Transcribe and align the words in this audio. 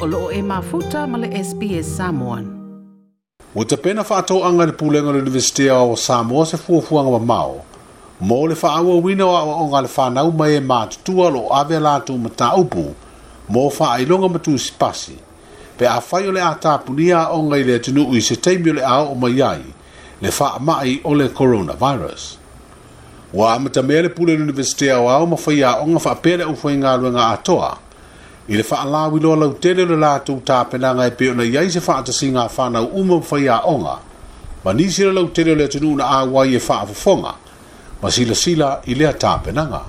o 0.00 0.06
loo 0.06 0.30
e 0.32 0.40
mafuta 0.42 1.06
ma 1.06 1.18
le 1.18 1.28
SPS 1.44 1.88
Samoan. 1.98 2.44
Ua 3.54 3.64
te 3.70 3.76
pena 3.84 4.00
anga 4.48 4.64
le 4.68 4.72
pūlenga 4.80 5.12
le 5.14 5.20
Universitea 5.26 5.76
o 5.78 5.94
Samoa 5.96 6.46
se 6.46 6.56
fuafuanga 6.56 7.10
wa 7.10 7.18
mao. 7.18 7.64
Mo 8.20 8.46
le 8.46 8.54
whaawa 8.54 8.96
wina 9.04 9.26
wa 9.26 9.42
o 9.42 9.64
ngā 9.72 9.82
le 9.84 9.88
whanau 9.96 10.32
mai 10.40 10.56
e 10.56 10.60
mātutua 10.60 11.28
lo 11.32 11.42
awe 11.52 11.78
lātou 11.86 12.16
ma 12.22 12.28
tā 12.30 12.48
upu, 12.62 12.84
mō 13.52 13.64
whaailonga 13.76 14.28
ma 14.32 14.38
tū 14.44 14.56
sipasi. 14.58 15.18
Pe 15.78 15.86
a 15.88 15.98
whai 16.00 16.28
o 16.28 16.32
le 16.32 16.40
ātāpunia 16.44 17.26
o 17.36 17.42
ngai 17.48 17.62
le 17.64 17.78
tunu 17.80 18.06
ui 18.08 18.20
se 18.20 18.36
teimi 18.36 18.70
o 18.70 18.74
le 18.78 18.82
ao 18.84 19.12
o 19.12 19.14
mai 19.14 19.40
ai, 19.42 19.62
le 20.22 20.30
wha 20.38 20.50
mai 20.60 20.98
o 21.04 21.14
le 21.14 21.28
coronavirus. 21.28 22.26
Wa 23.32 23.54
amata 23.54 23.82
mea 23.82 24.02
le 24.02 24.08
pūlenga 24.08 24.40
le 24.42 24.48
Universitea 24.48 25.00
o 25.00 25.08
ao 25.08 25.26
ma 25.26 25.36
whai 25.36 25.62
a 25.62 25.74
o 25.82 25.86
ngā 25.88 26.00
whaapele 26.06 26.44
o 26.52 26.56
luenga 26.60 27.28
atoa, 27.28 27.74
Ile 28.50 28.58
le 28.58 28.62
fa'alau 28.66 29.16
i 29.16 29.20
loa 29.22 29.36
lautele 29.36 29.82
o 29.82 29.86
le 29.86 29.94
latou 29.96 30.40
tapenaga 30.42 31.04
e 31.06 31.10
pe 31.14 31.28
ona 31.30 31.44
i 31.46 31.56
ai 31.56 31.68
se 31.70 31.78
fa'atasiga 31.80 32.48
fanau 32.50 32.86
uma 32.98 33.14
ma 33.18 33.22
faiaʻoga 33.22 33.94
ma 34.64 34.72
nisi 34.72 35.04
le 35.04 35.12
lautele 35.12 35.52
o 35.52 35.54
le 35.54 35.64
atunuu 35.70 35.96
na 35.96 36.04
auai 36.04 36.56
e 36.56 36.60
fa'afofoga 36.60 37.32
ma 38.02 38.10
silasila 38.10 38.80
i 38.86 38.94
nga. 38.96 39.64
Wa 39.70 39.84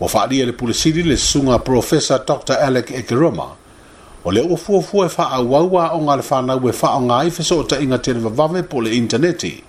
ua 0.00 0.08
fa'aalia 0.08 0.46
le 0.46 0.52
pulesili 0.52 1.02
le 1.04 1.16
sunga 1.16 1.58
professor 1.60 2.18
dr 2.26 2.56
alek 2.58 2.90
ekeroma 2.90 3.46
o 4.24 4.32
le 4.32 4.40
ua 4.40 4.56
fuafua 4.58 5.06
e 5.06 5.08
fa'aauau 5.08 5.70
aʻoga 5.78 6.12
a 6.12 6.16
le 6.16 6.22
fanau 6.22 6.68
e 6.68 6.72
fa'aoga 6.72 7.18
ai 7.18 7.30
fesoʻataʻiga 7.30 7.98
televavave 8.02 8.62
po 8.66 8.80
le 8.80 8.90
intaneti 8.90 9.62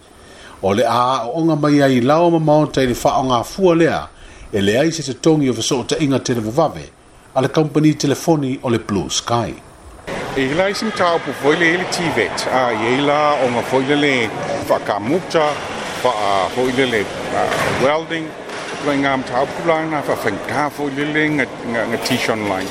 o 0.64 0.74
le 0.74 0.84
a 0.90 1.22
aʻooga 1.28 1.54
mai 1.60 1.82
ai 1.84 2.02
lao 2.02 2.30
ma 2.32 2.40
maota 2.40 2.82
i 2.82 2.88
le 2.88 2.96
fa'aaogafua 2.96 3.76
lea 3.76 4.08
e 4.52 4.60
leai 4.62 4.92
se 4.92 5.06
totogi 5.14 5.50
o 5.50 5.54
fesoʻataʻiga 5.54 6.20
televavave 6.26 7.05
a 7.38 7.42
le 7.42 7.48
company 7.50 7.94
telefoni 7.96 8.58
o 8.62 8.70
le 8.70 8.80
Blue 8.88 9.10
Sky. 9.10 9.52
E 10.38 10.54
la 10.58 10.66
isim 10.72 10.92
tau 10.92 11.18
pu 11.22 11.32
foile 11.42 11.66
ele 11.74 11.86
tivet, 11.92 12.48
a 12.52 12.64
e 12.92 13.00
la 13.10 13.22
o 13.44 13.46
nga 13.50 13.62
foile 13.72 13.96
le 14.04 14.14
whakamuta, 14.70 15.44
fa 16.02 16.10
a 16.30 16.32
foile 16.56 16.86
le 16.94 17.02
welding, 17.84 18.26
la 18.86 18.94
inga 18.94 19.10
am 19.18 19.24
tau 19.32 19.46
pu 19.54 19.62
la 19.70 19.78
nga 19.92 20.00
whawhenka 20.08 20.64
foile 20.78 21.04
le 21.16 21.24
nga 21.92 21.98
tishon 22.06 22.42
lai. 22.52 22.66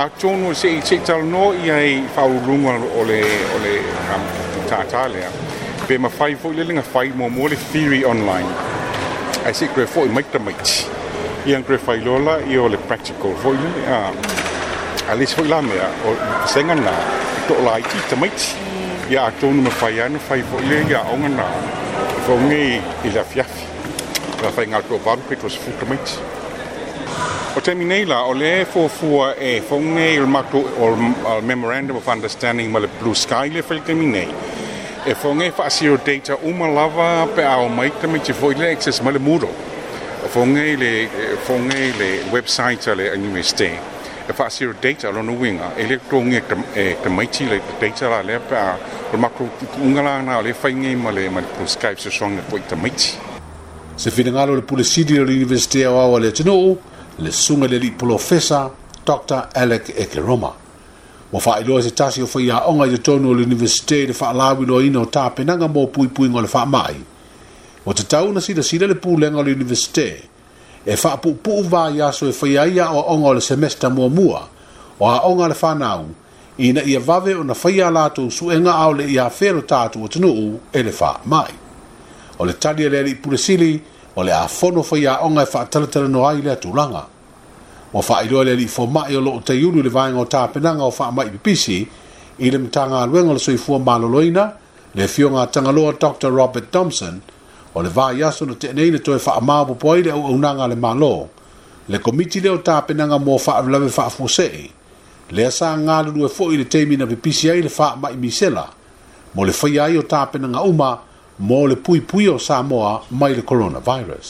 A 0.00 0.02
tonu 0.20 0.54
se 0.60 0.68
i 0.78 0.80
te 0.86 0.96
tal 1.06 1.22
no 1.34 1.44
i 1.64 1.66
ai 1.78 1.92
whaurunga 2.14 2.72
o 2.98 3.04
le 3.60 3.74
tātālea, 4.70 5.30
pe 5.86 5.94
ma 6.02 6.08
whai 6.18 6.32
foile 6.42 6.62
le 6.68 6.72
nga 6.78 6.86
whai 6.92 7.06
mō 7.18 7.26
mō 7.36 7.44
le 7.50 7.56
theory 7.70 8.00
online. 8.12 8.50
I 9.48 9.52
said, 9.52 9.70
great, 9.74 9.88
for 9.88 10.04
it 10.04 10.12
might 10.12 10.30
the 10.32 10.38
might 10.38 10.90
ian 11.46 11.62
gre 11.68 11.78
fai 11.80 11.96
lola 12.04 12.36
i 12.52 12.56
o 12.60 12.66
le 12.68 12.76
practical 12.88 13.32
fo 13.42 13.52
ina 13.56 13.68
a 13.96 13.98
a 15.10 15.14
lis 15.20 15.32
fo 15.36 15.42
lame 15.52 15.72
a 15.86 15.88
o 16.08 16.10
senga 16.52 16.74
na 16.80 16.92
to 17.46 17.54
la 17.66 17.78
i 17.82 17.84
tita 17.92 18.16
maiti 18.20 18.48
mm. 18.56 19.12
ia 19.12 19.20
a 19.28 19.30
tō 19.40 19.52
numa 19.56 19.70
fai 19.80 19.94
ana 20.06 20.18
fai 20.28 20.42
fo 20.50 20.58
ina 20.64 20.80
ia 20.90 21.00
onga 21.14 21.28
na 21.36 21.46
fo 22.26 22.34
nge 22.48 22.58
i 23.06 23.12
la 23.14 23.22
fiafi 23.24 23.64
la 24.42 24.50
fai 24.56 24.66
ngā 24.72 24.82
tō 24.90 24.98
baru 25.06 25.22
pe 25.28 25.36
tos 25.42 25.58
fuka 25.64 25.86
maiti 25.92 26.18
O 27.58 27.60
te 27.66 27.72
minei 27.74 28.04
la, 28.06 28.16
o 28.30 28.34
le 28.40 28.50
fō 28.72 28.82
fua 28.96 29.24
e 29.46 29.52
whaunga 29.68 30.04
i 30.08 30.18
rumato 30.24 30.60
o 30.82 30.86
Memorandum 31.50 31.96
of 32.00 32.06
Understanding 32.14 32.68
ma 32.70 32.78
le 32.78 32.86
Blue 33.00 33.12
Sky 33.22 33.50
le 33.54 33.64
whaile 33.68 33.82
te 33.88 33.92
minei. 34.00 34.28
E 35.06 35.16
whaunga 35.22 35.44
e 35.48 35.52
whaasiro 35.56 35.96
data 36.08 36.36
uma 36.50 36.68
lava 36.76 37.08
pe 37.34 37.42
ao 37.54 37.66
maita 37.68 38.06
me 38.12 38.20
te 38.26 38.32
whaile 38.40 38.68
access 38.70 39.00
ma 39.02 39.10
le 39.10 39.18
muro 39.18 39.48
fonge 40.28 40.76
le 40.76 41.08
website 42.30 42.86
ale 42.90 43.10
a 43.10 43.14
university 43.14 43.70
e 44.26 44.32
fa 44.32 44.48
sir 44.48 44.74
data 44.80 45.08
lo 45.10 45.22
no 45.22 45.32
winga 45.32 45.74
electronic 45.76 46.44
e 46.72 46.96
te 46.98 47.00
te 47.02 47.08
e 47.08 47.10
maiti 47.10 47.48
le 47.48 47.60
data 47.80 48.08
la 48.08 48.22
le 48.22 48.38
pa 48.38 48.78
por 49.10 49.18
makro 49.18 49.50
ungala 49.80 50.20
na 50.22 50.40
le 50.40 50.52
fainge 50.52 50.94
ma 50.94 51.10
le 51.10 51.28
ma 51.30 51.40
prescribe 51.40 51.98
se 52.00 52.10
song 52.10 52.38
e 52.38 52.42
poita 52.42 52.76
maiti 52.76 53.12
se 53.94 54.10
finangalo 54.10 54.54
le 54.54 54.62
pulisi 54.62 55.04
di 55.04 55.14
le 55.14 55.20
university 55.22 55.80
e 55.80 55.84
a 55.84 55.90
wa 55.90 56.18
le 56.18 56.30
tino 56.32 56.76
le 57.16 57.32
sunga 57.32 57.66
le 57.66 57.78
li 57.78 57.90
professor 57.90 58.70
dr 59.04 59.48
alec 59.52 59.92
ekeroma 59.96 60.58
Wa 61.32 61.38
fa 61.38 61.60
ilo 61.60 61.80
se 61.80 61.92
tasi 61.92 62.20
o 62.20 62.26
fa 62.26 62.40
ya 62.40 62.66
onga 62.68 62.86
i 62.86 62.90
te 62.90 63.00
tonu 63.02 63.28
o 63.28 63.32
l'universite 63.32 64.04
le 64.06 64.12
fa 64.12 64.28
alawi 64.30 64.64
lo 64.66 64.80
ino 64.80 65.08
ta 65.08 65.30
penanga 65.30 65.68
mo 65.68 65.86
pui 65.86 66.08
pui 66.08 66.26
ngole 66.28 66.48
fa 66.48 66.64
mai 66.66 67.04
o 67.84 67.92
te 67.94 68.04
tau 68.04 68.32
na 68.32 68.40
sila 68.44 68.62
sila 68.62 68.86
le 68.88 68.94
pūlenga 68.94 69.40
o 69.40 69.42
le 69.42 69.54
universite 69.56 70.08
e 70.84 70.96
wha 70.96 71.12
apu 71.16 71.32
pū 71.44 71.60
vā 71.68 71.86
e 71.96 72.32
whai 72.40 72.56
aia 72.58 72.90
o 72.92 73.00
onga 73.14 73.28
o 73.28 73.32
le 73.34 73.40
semesta 73.40 73.88
mua 73.90 74.08
mua 74.08 74.42
o 74.98 75.06
a 75.08 75.48
le 75.48 75.54
whanau 75.62 76.04
i 76.60 76.72
na 76.76 76.82
ia 76.82 77.00
vave 77.00 77.34
o 77.34 77.42
na 77.42 77.54
whai 77.54 77.80
a 77.80 77.90
lātou 77.90 78.28
suenga 78.30 78.74
au 78.84 78.92
le 78.92 79.06
ia 79.08 79.28
whero 79.30 79.62
tātu 79.62 80.04
o 80.04 80.08
tunu 80.08 80.58
e 80.72 80.82
le 80.82 80.92
wha 81.00 81.14
mai. 81.24 81.48
O 82.38 82.44
le 82.44 82.52
talia 82.52 82.86
e 82.86 82.90
le 82.90 82.98
ali 82.98 83.14
pūle 83.16 83.38
sili 83.38 83.80
o 84.16 84.22
le 84.22 84.32
a 84.32 84.44
whono 84.44 84.84
whai 84.84 85.06
a 85.06 85.18
onga 85.24 85.46
e 85.46 85.50
wha 85.54 85.64
talatara 85.64 86.08
no 86.08 86.24
ai 86.26 86.42
le 86.42 86.52
atulanga. 86.52 87.04
O 87.92 88.02
wha 88.04 88.20
i 88.24 88.28
roa 88.28 88.44
le 88.44 88.52
ali 88.52 88.66
fō 88.68 88.84
mai 88.92 89.16
o 89.16 89.20
lo 89.24 89.38
o 89.40 89.40
teiulu 89.40 89.82
le 89.82 89.88
vāinga 89.92 90.20
o 90.20 90.28
tāpenanga 90.28 90.84
o 90.84 90.90
wha 90.92 91.10
mai 91.10 91.30
pipisi 91.30 91.80
i 92.40 92.50
le 92.50 92.58
mtanga 92.58 93.00
aluenga 93.02 93.32
le 93.32 93.38
soifua 93.40 93.78
maloloina 93.78 94.52
le 94.94 95.06
fionga 95.08 95.46
tangaloa 95.46 95.92
Dr. 96.00 96.30
Robert 96.30 96.70
Thompson– 96.70 97.20
o 97.74 97.82
le 97.82 97.88
vai 97.88 98.22
aso 98.22 98.44
na 98.46 98.54
teanei 98.54 98.90
le 98.90 98.98
toe 98.98 99.18
faamaopo 99.18 99.74
po 99.74 99.92
ai 99.94 100.02
le 100.02 100.10
auaunaga 100.10 100.64
a 100.64 100.68
le 100.68 100.74
malo 100.76 101.28
le 101.88 101.98
komiti 101.98 102.40
lea 102.40 102.52
o 102.52 102.58
tapenaga 102.58 103.18
mo 103.18 103.38
faavelave 103.38 103.88
faafuasee 103.88 104.70
lea 105.30 105.50
sa 105.50 105.76
galulue 105.78 106.26
foʻi 106.28 106.58
le 106.58 106.64
teimi 106.64 106.96
na 106.96 107.06
pipisi 107.06 107.50
ai 107.50 107.62
le 107.62 107.68
faamaʻi 107.70 108.16
misela 108.18 108.66
mo 109.34 109.44
le 109.44 109.52
faia 109.52 109.84
ai 109.84 109.96
o 109.98 110.02
tapenaga 110.02 110.62
uma 110.62 110.98
mo 111.38 111.66
le 111.66 111.76
puipui 111.76 112.28
o 112.28 112.38
samoa 112.38 113.02
mai 113.10 113.34
le 113.34 113.42
coronavirus 113.42 114.28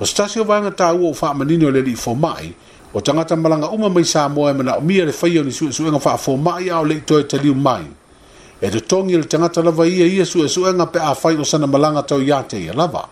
o 0.00 0.04
se 0.06 0.14
tasi 0.16 0.40
o 0.40 0.44
vaega 0.44 0.70
tāua 0.72 1.04
o 1.12 1.14
faamanini 1.14 1.64
o 1.68 1.70
le 1.70 1.80
alii 1.84 1.96
fomaʻi 2.00 2.52
o 2.94 3.00
tagata 3.00 3.36
malaga 3.36 3.68
uma 3.68 3.88
mai 3.92 4.04
samoa 4.08 4.50
e 4.50 4.54
manaʻomia 4.56 5.04
le 5.04 5.12
faia 5.12 5.40
o 5.40 5.44
ni 5.44 5.50
suʻesuʻega 5.52 6.00
faafomaʻi 6.00 6.72
a 6.72 6.80
o 6.80 6.84
leʻitoe 6.88 7.28
taliu 7.28 7.54
mai 7.54 7.84
e 8.60 8.70
te 8.70 8.80
tongi 8.84 9.14
le 9.16 9.24
tangata 9.24 9.62
lava 9.62 9.84
ia 9.86 10.04
ia 10.04 10.24
su 10.24 10.38
e 10.42 10.48
su 10.48 10.60
enga 10.66 10.86
pe 10.92 10.98
a 10.98 11.14
fai 11.20 11.34
o 11.36 11.44
sana 11.50 11.66
malanga 11.72 12.02
tau 12.08 12.18
ia 12.28 12.38
te 12.50 12.56
ia 12.66 12.72
lava. 12.80 13.02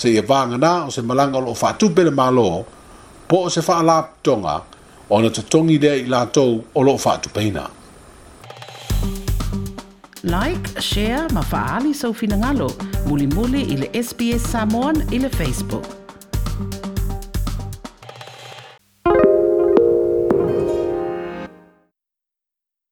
Se 0.00 0.06
ia 0.08 0.22
vanga 0.30 0.56
na 0.64 0.72
o 0.86 0.90
se 0.94 1.00
malanga 1.08 1.38
lo 1.44 1.50
o 1.50 1.54
fatu 1.62 1.86
pele 1.94 2.10
ma 2.10 2.26
lo, 2.36 2.48
po 3.28 3.36
o 3.46 3.48
se 3.54 3.60
faa 3.68 3.82
la 3.88 3.98
tonga 4.26 4.56
o 5.12 5.16
na 5.22 5.28
te 5.34 5.42
tongi 5.52 5.76
le 5.82 5.92
i 6.02 6.06
la 6.12 6.20
tau 6.34 6.48
o 6.74 6.80
lo 6.86 6.92
o 6.94 6.98
fatu 6.98 7.28
peina. 7.36 7.64
Like, 10.34 10.66
share, 10.82 11.26
ma 11.36 11.42
faali 11.52 11.92
sau 12.00 12.12
finangalo, 12.20 12.68
muli 13.08 13.26
muli 13.34 13.60
ili 13.72 13.86
SBS 14.06 14.42
Samoan 14.52 14.96
ili 15.16 15.28
Facebook. 15.38 16.05